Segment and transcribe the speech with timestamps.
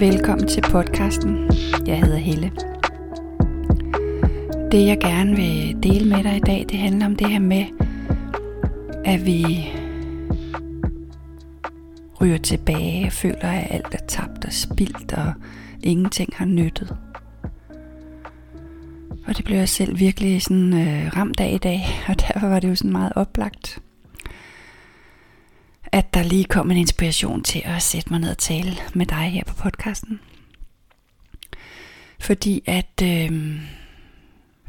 [0.00, 1.50] Velkommen til podcasten.
[1.86, 2.52] Jeg hedder Helle.
[4.72, 7.64] Det jeg gerne vil dele med dig i dag, det handler om det her med,
[9.04, 9.68] at vi
[12.20, 15.32] ryger tilbage og føler, at alt er tabt og spildt, og
[15.82, 16.96] ingenting har nyttet.
[19.26, 22.60] Og det blev jeg selv virkelig sådan øh, ramt af i dag, og derfor var
[22.60, 23.82] det jo sådan meget oplagt
[25.92, 29.30] at der lige kom en inspiration til at sætte mig ned og tale med dig
[29.30, 30.20] her på podcasten.
[32.20, 33.60] Fordi at øh,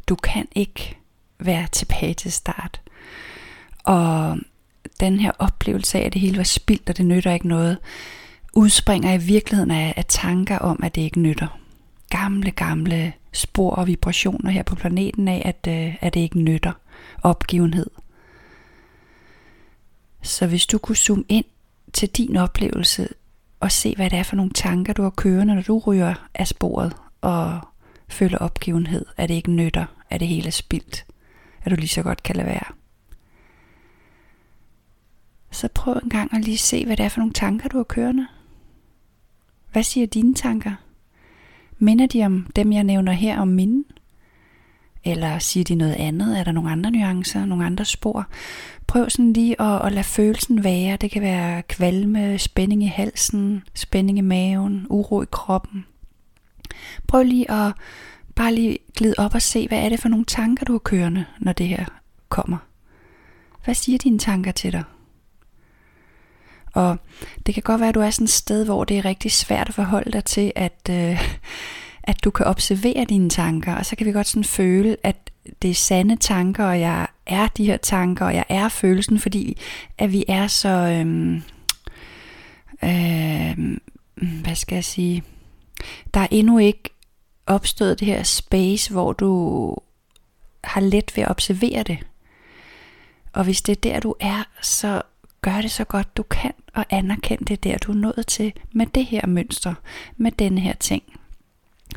[0.08, 0.96] du kan ikke
[1.38, 2.80] være tilbage til start.
[3.84, 4.38] Og
[5.00, 7.78] den her oplevelse af, at det hele var spildt, og det nytter ikke noget,
[8.52, 11.58] udspringer i virkeligheden af, af tanker om, at det ikke nytter.
[12.10, 16.72] Gamle, gamle spor og vibrationer her på planeten af, at, øh, at det ikke nytter.
[17.22, 17.86] Opgivenhed.
[20.22, 21.44] Så hvis du kunne zoome ind
[21.92, 23.08] til din oplevelse
[23.60, 26.48] og se, hvad det er for nogle tanker, du har kørende, når du ryger af
[26.48, 27.60] sporet og
[28.08, 31.04] føler opgivenhed, at det ikke nytter, at det hele er spildt,
[31.62, 32.74] at du lige så godt kan lade være.
[35.50, 37.84] Så prøv en gang at lige se, hvad det er for nogle tanker, du har
[37.84, 38.26] kørende.
[39.72, 40.72] Hvad siger dine tanker?
[41.78, 43.84] Minder de om dem, jeg nævner her om mine?
[45.04, 46.38] Eller siger de noget andet?
[46.38, 48.26] Er der nogle andre nuancer, nogle andre spor?
[48.86, 50.96] Prøv sådan lige at, at lade følelsen være.
[50.96, 55.86] Det kan være kvalme, spænding i halsen, spænding i maven, uro i kroppen.
[57.06, 57.72] Prøv lige at
[58.34, 61.24] bare lige glide op og se, hvad er det for nogle tanker, du har kørende,
[61.40, 61.84] når det her
[62.28, 62.56] kommer.
[63.64, 64.84] Hvad siger dine tanker til dig?
[66.74, 66.96] Og
[67.46, 69.68] det kan godt være, at du er sådan et sted, hvor det er rigtig svært
[69.68, 71.22] at forholde dig til, at, øh,
[72.04, 75.30] at du kan observere dine tanker, og så kan vi godt sådan føle, at
[75.62, 79.58] det er sande tanker, og jeg er de her tanker, og jeg er følelsen, fordi
[79.98, 81.42] at vi er så, øhm,
[82.84, 83.80] øhm,
[84.14, 85.22] hvad skal jeg sige,
[86.14, 86.90] der er endnu ikke
[87.46, 89.76] opstået det her space, hvor du
[90.64, 91.98] har let ved at observere det.
[93.32, 95.02] Og hvis det er der, du er, så
[95.42, 98.86] gør det så godt du kan, og anerkend det der, du er nået til med
[98.86, 99.74] det her mønster,
[100.16, 101.02] med denne her ting.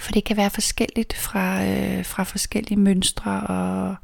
[0.05, 3.95] For det kan være forskelligt fra, øh, fra forskellige mønstre og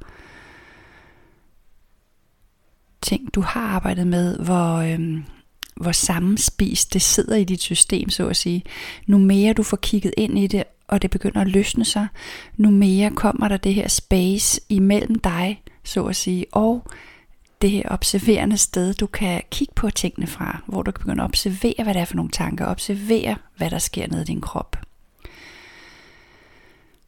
[3.01, 5.17] ting, du har arbejdet med, hvor, øh,
[5.75, 8.63] hvor sammenspist det sidder i dit system, så at sige.
[9.07, 12.07] Nu mere du får kigget ind i det, og det begynder at løsne sig,
[12.57, 16.87] nu mere kommer der det her space imellem dig, så at sige, og
[17.61, 21.27] det her observerende sted, du kan kigge på tingene fra, hvor du kan begynde at
[21.27, 24.90] observere, hvad det er for nogle tanker, observere, hvad der sker nede i din krop.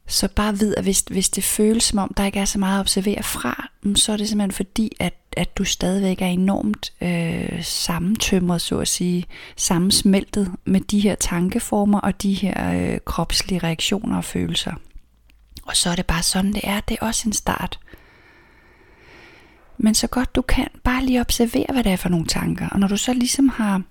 [0.06, 2.78] Så bare vid, at hvis, hvis det føles som om, der ikke er så meget
[2.78, 6.92] at observere fra, mm, så er det simpelthen fordi, at, at du stadigvæk er enormt
[7.00, 9.24] øh, sammentømret, så at sige,
[9.56, 14.72] sammensmeltet med de her tankeformer og de her øh, kropslige reaktioner og følelser.
[15.62, 16.80] Og så er det bare sådan, det er.
[16.80, 17.78] Det er også en start.
[19.78, 22.68] Men så godt du kan, bare lige observere, hvad det er for nogle tanker.
[22.68, 23.82] Og når du så ligesom har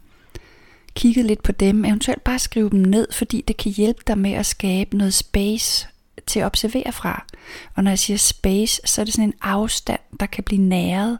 [0.95, 4.31] kigget lidt på dem, eventuelt bare skrive dem ned, fordi det kan hjælpe dig med
[4.31, 5.87] at skabe noget space
[6.27, 7.25] til at observere fra.
[7.75, 11.19] Og når jeg siger space, så er det sådan en afstand, der kan blive næret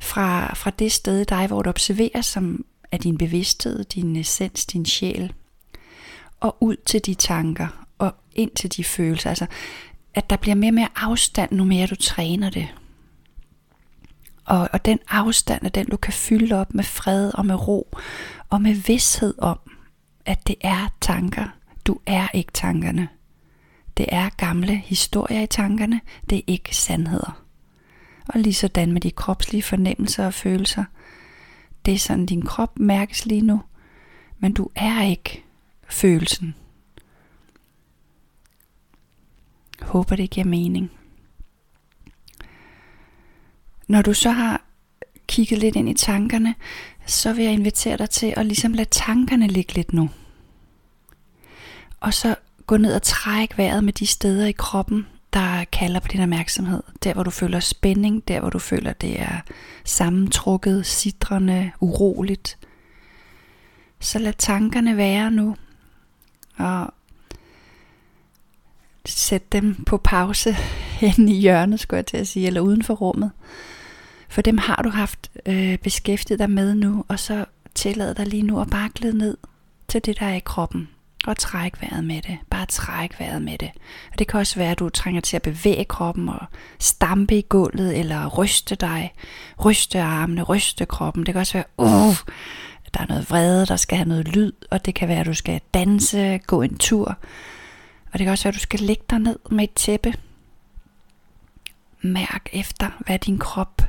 [0.00, 4.66] fra, fra det sted i dig, hvor du observerer, som er din bevidsthed, din essens,
[4.66, 5.32] din sjæl,
[6.40, 9.30] og ud til de tanker, og ind til de følelser.
[9.30, 9.46] Altså,
[10.14, 12.68] at der bliver mere og mere afstand, nu mere du træner det.
[14.44, 17.96] Og, og den afstand er den, du kan fylde op med fred og med ro,
[18.50, 19.58] og med vidshed om,
[20.26, 21.48] at det er tanker.
[21.86, 23.08] Du er ikke tankerne.
[23.96, 27.42] Det er gamle historier i tankerne, det er ikke sandheder.
[28.28, 30.84] Og lige sådan med de kropslige fornemmelser og følelser.
[31.86, 33.62] Det er sådan, din krop mærkes lige nu,
[34.38, 35.44] men du er ikke
[35.88, 36.54] følelsen.
[39.82, 40.90] Håber det giver mening.
[43.88, 44.62] Når du så har
[45.26, 46.54] kigget lidt ind i tankerne,
[47.06, 50.10] så vil jeg invitere dig til at ligesom lade tankerne ligge lidt nu.
[52.00, 52.36] Og så
[52.66, 56.82] gå ned og træk vejret med de steder i kroppen, der kalder på din opmærksomhed.
[57.04, 59.40] Der hvor du føler spænding, der hvor du føler det er
[59.84, 62.58] sammentrukket, sidrende, uroligt.
[64.00, 65.56] Så lad tankerne være nu,
[66.56, 66.94] og
[69.06, 70.52] sæt dem på pause
[71.00, 73.30] hen i hjørnet, skulle jeg til at sige, eller uden for rummet.
[74.28, 78.42] For dem har du haft øh, beskæftiget dig med nu, og så tillad dig lige
[78.42, 79.36] nu at bare glide ned
[79.88, 80.88] til det, der er i kroppen.
[81.26, 82.38] Og træk vejret med det.
[82.50, 83.70] Bare træk vejret med det.
[84.12, 86.46] Og det kan også være, at du trænger til at bevæge kroppen og
[86.78, 89.12] stampe i gulvet, eller ryste dig.
[89.64, 91.26] Ryste armene, ryste kroppen.
[91.26, 92.16] Det kan også være, uh,
[92.94, 95.34] der er noget vrede, der skal have noget lyd, og det kan være, at du
[95.34, 97.16] skal danse, gå en tur.
[98.12, 100.14] Og det kan også være, at du skal lægge dig ned med et tæppe.
[102.02, 103.82] Mærk efter, hvad din krop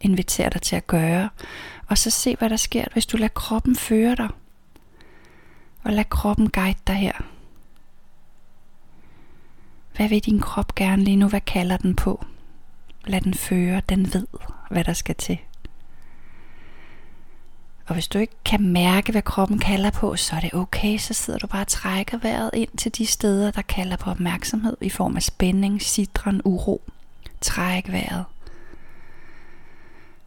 [0.00, 1.28] inviterer dig til at gøre.
[1.88, 4.28] Og så se, hvad der sker, hvis du lader kroppen føre dig.
[5.82, 7.12] Og lad kroppen guide dig her.
[9.96, 11.28] Hvad vil din krop gerne lige nu?
[11.28, 12.24] Hvad kalder den på?
[13.06, 14.26] Lad den føre, den ved,
[14.70, 15.38] hvad der skal til.
[17.86, 20.98] Og hvis du ikke kan mærke, hvad kroppen kalder på, så er det okay.
[20.98, 24.76] Så sidder du bare og trækker vejret ind til de steder, der kalder på opmærksomhed
[24.80, 26.82] i form af spænding, sidren, uro.
[27.40, 28.24] Træk vejret.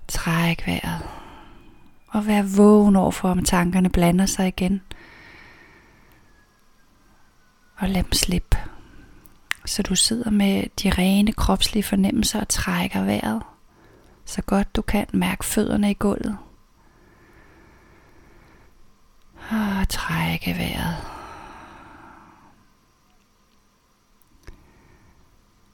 [0.07, 1.01] Træk vejret.
[2.07, 4.81] Og vær vågen over for, om tankerne blander sig igen.
[7.77, 8.57] Og lad dem slippe.
[9.65, 13.41] Så du sidder med de rene kropslige fornemmelser og trækker vejret.
[14.25, 16.37] Så godt du kan mærke fødderne i gulvet.
[19.51, 20.95] Og trække vejret.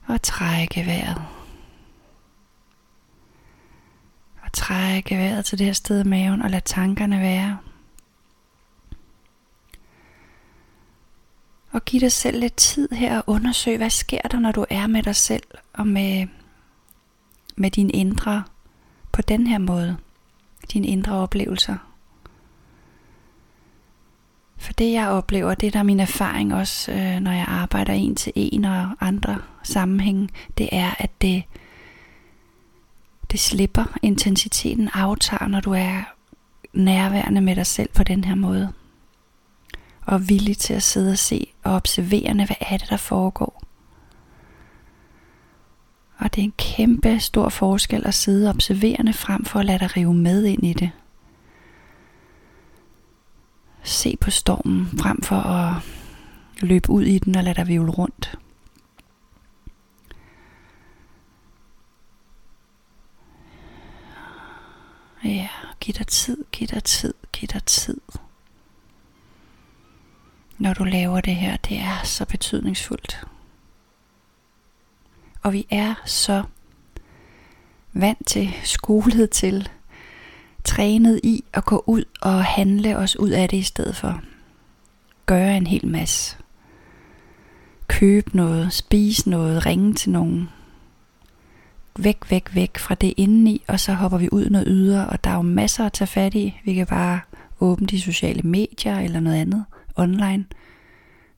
[0.08, 1.22] Og trække vejret.
[4.44, 7.58] Og trække vejret til det her sted i maven og lad tankerne være.
[11.72, 14.88] Og giv dig selv lidt tid her og undersøg, hvad sker der, når du er
[14.88, 16.28] med dig selv og med,
[17.56, 18.44] med dine indre
[19.12, 19.98] på den her måde.
[20.74, 21.78] Dine indre oplevelser.
[24.58, 28.16] For det jeg oplever, det der er min erfaring også, øh, når jeg arbejder en
[28.16, 31.44] til en og andre sammenhænge, det er, at det,
[33.32, 33.98] det slipper.
[34.02, 36.04] Intensiteten aftager, når du er
[36.74, 38.74] nærværende med dig selv på den her måde
[40.06, 43.64] og villig til at sidde og se og observere, hvad er det, der foregår.
[46.18, 49.98] Og det er en kæmpe stor forskel at sidde observerende frem for at lade dig
[49.98, 50.92] rive med ind i det.
[53.84, 55.74] Se på stormen frem for at
[56.62, 58.40] løbe ud i den og lade dig vivle rundt.
[65.24, 65.50] Ja,
[65.80, 67.98] giv dig tid, giv dig tid, giv dig tid
[70.62, 71.58] når du laver det her.
[71.58, 73.28] Det er så betydningsfuldt.
[75.44, 76.44] Og vi er så
[77.94, 79.70] vant til, skolet til,
[80.64, 84.22] trænet i at gå ud og handle os ud af det i stedet for.
[85.26, 86.38] Gøre en hel masse.
[87.88, 90.50] Købe noget, spise noget, ringe til nogen.
[92.00, 95.30] Væk, væk, væk fra det indeni, og så hopper vi ud noget ydre, og der
[95.30, 96.62] er jo masser at tage fat i.
[96.66, 97.20] Vi kan bare
[97.60, 99.66] åbne de sociale medier eller noget andet
[99.96, 100.46] online,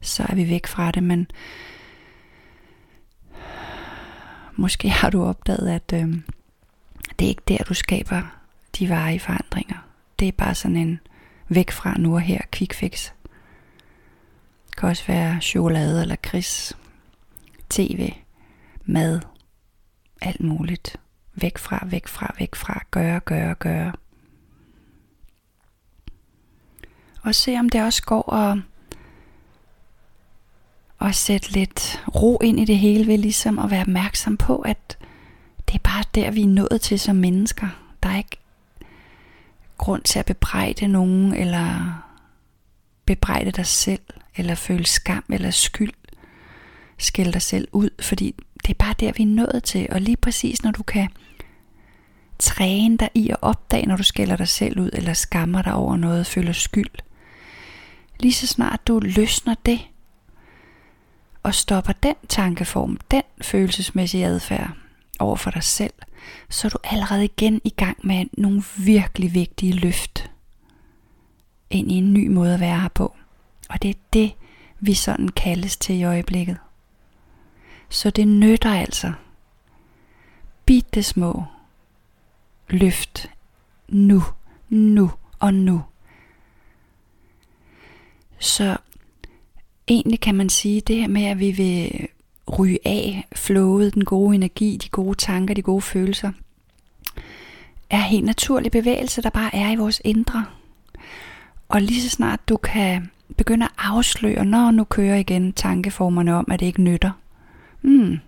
[0.02, 1.28] så er vi væk fra det, men
[4.56, 6.18] måske har du opdaget, at øh,
[7.20, 8.22] det er ikke der, du skaber
[8.80, 9.78] de varige forandringer.
[10.20, 11.00] Det er bare sådan en
[11.50, 13.12] væk fra nu og her quick fix.
[14.68, 16.78] Det kan også være chokolade eller kris,
[17.70, 18.14] tv,
[18.86, 19.22] mad,
[20.22, 20.98] alt muligt.
[21.36, 23.94] Væk fra, væk fra, væk fra, gøre, gøre, gøre.
[27.24, 28.58] Og se om det også går at,
[31.02, 34.98] at sætte lidt ro ind i det hele ved ligesom at være opmærksom på, at
[35.68, 37.68] det er bare der, vi er nået til som mennesker.
[38.04, 38.38] Der er ikke
[39.78, 41.94] grund til at bebrejde nogen, eller
[43.06, 44.02] bebrejde dig selv,
[44.36, 45.94] eller føle skam eller skyld.
[46.98, 49.88] Skæld dig selv ud, fordi det er bare der, vi er nået til.
[49.92, 51.10] Og lige præcis når du kan
[52.40, 55.98] træne dig i at opdage, når du skælder dig selv ud, eller skammer dig over
[55.98, 56.92] noget, føler skyld,
[58.24, 59.80] Lige så snart du løsner det,
[61.44, 64.72] og stopper den tankeform, den følelsesmæssige adfærd
[65.20, 65.94] over for dig selv,
[66.50, 70.32] så er du allerede igen i gang med nogle virkelig vigtige løft
[71.70, 73.16] ind i en ny måde at være her på.
[73.70, 74.34] Og det er det,
[74.80, 76.58] vi sådan kaldes til i øjeblikket.
[77.90, 79.14] Så det nytter altså.
[80.66, 81.44] Bitte små
[82.70, 83.30] løft
[83.88, 84.24] nu,
[84.70, 85.84] nu og nu.
[88.44, 88.78] Så
[89.88, 92.08] egentlig kan man sige, det her med, at vi vil
[92.60, 96.32] ryge af flowet, den gode energi, de gode tanker, de gode følelser,
[97.90, 100.46] er helt naturlig bevægelse, der bare er i vores indre.
[101.68, 106.48] Og lige så snart du kan begynde at afsløre, når nu kører igen tankeformerne om,
[106.52, 107.12] at det ikke nytter.
[107.82, 108.20] Hmm.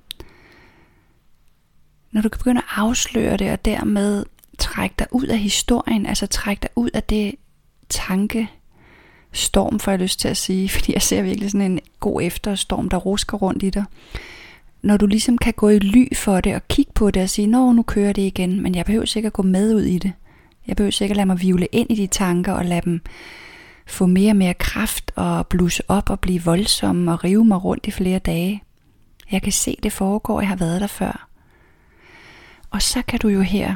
[2.11, 4.25] Når du kan begynde at afsløre det, og dermed
[4.57, 7.35] trække dig ud af historien, altså trække dig ud af det
[7.89, 8.49] tanke,
[9.35, 12.89] storm, får jeg lyst til at sige, fordi jeg ser virkelig sådan en god efterstorm,
[12.89, 13.83] der rusker rundt i dig.
[14.81, 17.47] Når du ligesom kan gå i ly for det og kigge på det og sige,
[17.47, 20.13] nå, nu kører det igen, men jeg behøver sikkert gå med ud i det.
[20.67, 23.01] Jeg behøver sikkert lade mig vivle ind i de tanker og lade dem
[23.85, 27.87] få mere og mere kraft og blusse op og blive voldsomme og rive mig rundt
[27.87, 28.63] i flere dage.
[29.31, 31.27] Jeg kan se det foregår, jeg har været der før.
[32.69, 33.75] Og så kan du jo her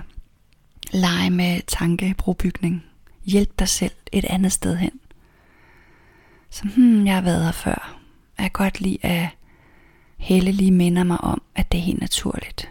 [0.94, 2.84] lege med tankebrobygning.
[3.26, 4.92] Hjælp dig selv et andet sted hen.
[6.50, 8.00] Så hmm, jeg har været her før.
[8.38, 9.28] Jeg kan godt lide, at
[10.18, 12.70] Helle lige minder mig om, at det er helt naturligt.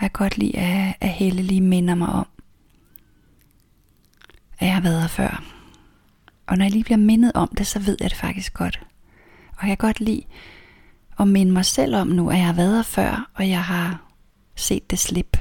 [0.00, 2.26] Jeg kan godt lide, at, at Helle lige minder mig om,
[4.58, 5.44] at jeg har været her før.
[6.46, 8.80] Og når jeg lige bliver mindet om det, så ved jeg det faktisk godt.
[9.56, 10.22] Og jeg kan godt lide
[11.20, 14.02] at minde mig selv om nu, at jeg har været her før, og jeg har
[14.56, 15.36] set det slip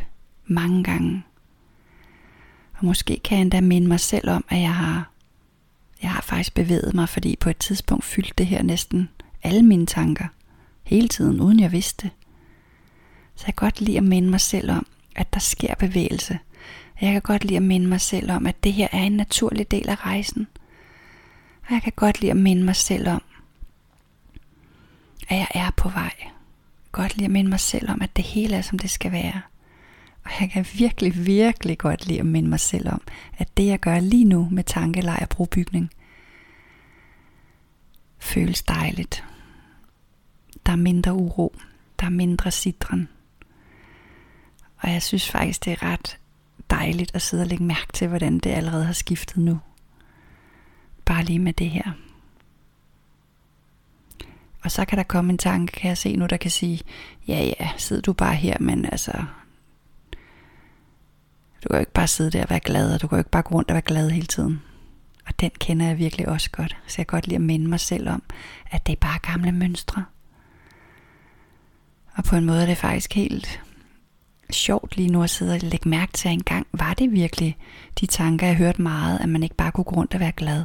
[0.45, 1.23] mange gange.
[2.73, 5.11] Og måske kan jeg endda minde mig selv om, at jeg har,
[6.01, 9.09] jeg har faktisk bevæget mig, fordi på et tidspunkt fyldte det her næsten
[9.43, 10.25] alle mine tanker.
[10.83, 12.11] Hele tiden, uden jeg vidste.
[13.35, 16.39] Så jeg kan godt lide at minde mig selv om, at der sker bevægelse.
[17.01, 19.71] Jeg kan godt lide at minde mig selv om, at det her er en naturlig
[19.71, 20.47] del af rejsen.
[21.67, 23.21] Og jeg kan godt lide at minde mig selv om,
[25.29, 26.13] at jeg er på vej.
[26.19, 26.31] Jeg
[26.93, 29.11] kan godt lide at minde mig selv om, at det hele er, som det skal
[29.11, 29.41] være.
[30.27, 33.01] Og jeg kan virkelig, virkelig godt lide at minde mig selv om,
[33.37, 35.91] at det jeg gør lige nu med tankelej og brobygning,
[38.19, 39.23] føles dejligt.
[40.65, 41.55] Der er mindre uro,
[41.99, 43.07] der er mindre sidren.
[44.77, 46.17] Og jeg synes faktisk, det er ret
[46.69, 49.59] dejligt at sidde og lægge mærke til, hvordan det allerede har skiftet nu.
[51.05, 51.91] Bare lige med det her.
[54.63, 56.81] Og så kan der komme en tanke, kan jeg se nu, der kan sige,
[57.27, 59.23] ja ja, sidder du bare her, men altså,
[61.63, 63.29] du kan jo ikke bare sidde der og være glad, og du kan jo ikke
[63.29, 64.61] bare gå rundt og være glad hele tiden.
[65.27, 66.77] Og den kender jeg virkelig også godt.
[66.87, 68.23] Så jeg kan godt lide at minde mig selv om,
[68.71, 70.05] at det er bare gamle mønstre.
[72.15, 73.61] Og på en måde er det faktisk helt
[74.49, 77.57] sjovt lige nu at sidde og lægge mærke til, at engang var det virkelig
[77.99, 80.63] de tanker, jeg hørte meget, at man ikke bare kunne gå rundt og være glad.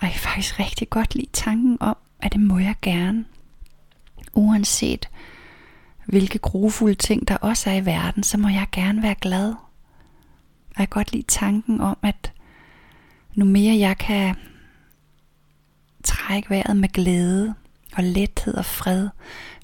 [0.00, 3.24] Og jeg kan faktisk rigtig godt lide tanken om, at det må jeg gerne.
[4.32, 5.08] Uanset
[6.08, 9.48] hvilke grufulde ting der også er i verden, så må jeg gerne være glad.
[10.68, 12.32] Og jeg kan godt lide tanken om, at
[13.34, 14.36] nu mere jeg kan
[16.04, 17.54] trække vejret med glæde
[17.96, 19.08] og lethed og fred,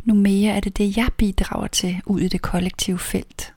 [0.04, 3.54] nu mere er det det, jeg bidrager til ud i det kollektive felt.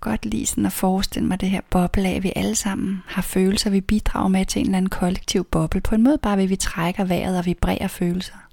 [0.00, 3.70] Godt lige sådan at forestille mig det her boble af, vi alle sammen har følelser,
[3.70, 5.80] vi bidrager med til en eller anden kollektiv boble.
[5.80, 8.45] På en måde bare ved, vi trækker vejret og vibrerer følelser.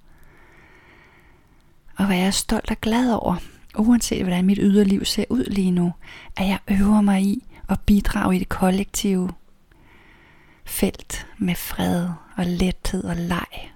[1.95, 3.35] Og hvad jeg er stolt og glad over,
[3.77, 5.93] uanset hvordan mit yderliv ser ud lige nu,
[6.37, 9.29] at jeg øver mig i at bidrage i det kollektive
[10.65, 13.71] felt med fred og lethed og leg.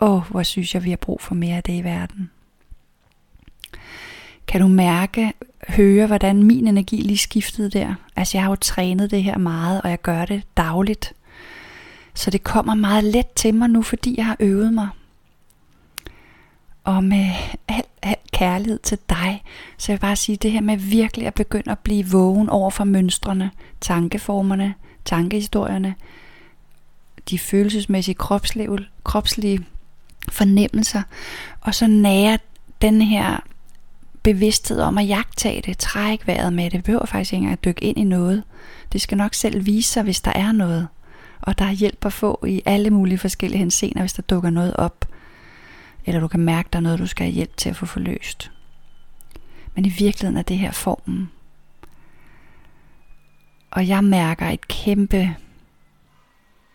[0.00, 2.30] Åh, hvor synes jeg, vi har brug for mere af det i verden.
[4.46, 5.32] Kan du mærke,
[5.68, 7.94] høre, hvordan min energi lige skiftede der?
[8.16, 11.12] Altså jeg har jo trænet det her meget, og jeg gør det dagligt.
[12.14, 14.88] Så det kommer meget let til mig nu, fordi jeg har øvet mig.
[16.84, 17.30] Og med
[17.68, 19.42] al, al kærlighed til dig,
[19.78, 22.70] så jeg vil bare sige det her med virkelig at begynde at blive vågen over
[22.70, 24.74] for mønstrene, tankeformerne,
[25.04, 25.94] tankehistorierne,
[27.30, 29.66] de følelsesmæssige kropslige, kropslige
[30.28, 31.02] fornemmelser,
[31.60, 32.38] og så nære
[32.82, 33.40] den her
[34.22, 36.72] bevidsthed om at jagtage det, træk vejret med det.
[36.72, 38.42] Det behøver faktisk ikke engang at dykke ind i noget.
[38.92, 40.88] Det skal nok selv vise sig, hvis der er noget.
[41.40, 44.76] Og der er hjælp at få i alle mulige forskellige henseender, hvis der dukker noget
[44.76, 45.04] op.
[46.04, 48.50] Eller du kan mærke, der er noget, du skal have hjælp til at få forløst.
[49.74, 51.30] Men i virkeligheden er det her formen.
[53.70, 55.36] Og jeg mærker et kæmpe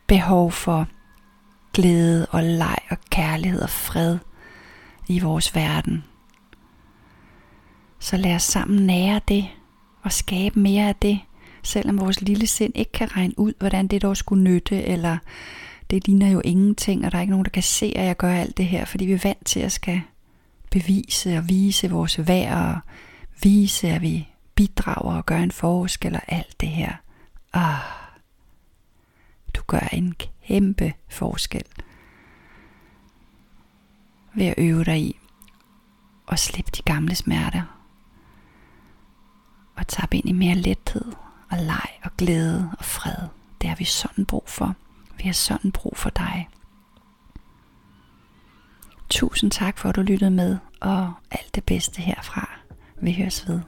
[0.08, 0.88] behov for
[1.74, 4.18] glæde og leg og kærlighed og fred
[5.08, 6.04] i vores verden.
[8.00, 9.48] Så lad os sammen nære det
[10.04, 11.20] og skabe mere af det,
[11.64, 15.18] selvom vores lille sind ikke kan regne ud, hvordan det dog skulle nytte, eller
[15.90, 18.34] det ligner jo ingenting, og der er ikke nogen, der kan se, at jeg gør
[18.34, 20.02] alt det her, fordi vi er vant til at skal
[20.72, 22.80] bevise og vise vores værd, og
[23.44, 26.94] vise, at vi bidrager og gør en forskel og alt det her.
[27.54, 27.82] Ah,
[29.56, 30.16] du gør en
[30.48, 31.64] kæmpe forskel
[34.36, 35.20] ved at øve dig i
[36.28, 37.64] og slippe de gamle smerter
[39.76, 41.14] og tabe ind i mere lethed
[41.52, 43.28] og leg og glæde og fred.
[43.62, 44.76] Det har vi sådan brug for.
[45.18, 46.50] Vi har sådan brug for dig.
[49.10, 52.50] Tusind tak for, at du lyttede med, og alt det bedste herfra.
[53.02, 53.62] Vi høres ved.